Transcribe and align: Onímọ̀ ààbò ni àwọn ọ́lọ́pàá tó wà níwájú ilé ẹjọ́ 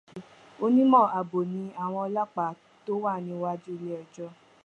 Onímọ̀ 0.63 1.03
ààbò 1.17 1.39
ni 1.51 1.61
àwọn 1.83 2.01
ọ́lọ́pàá 2.07 2.51
tó 2.85 2.93
wà 3.03 3.13
níwájú 3.25 3.69
ilé 3.75 3.91
ẹjọ́ 4.01 4.29